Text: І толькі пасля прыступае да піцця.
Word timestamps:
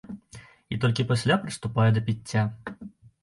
І 0.75 0.77
толькі 0.85 1.03
пасля 1.11 1.37
прыступае 1.43 1.87
да 1.97 2.03
піцця. 2.07 2.43